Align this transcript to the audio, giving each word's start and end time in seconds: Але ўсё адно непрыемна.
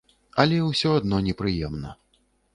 Але 0.43 0.57
ўсё 0.69 0.95
адно 1.01 1.21
непрыемна. 1.29 1.95